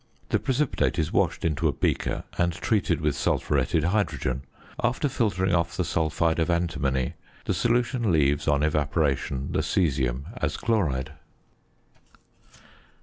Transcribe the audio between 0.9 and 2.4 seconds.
is washed into a beaker,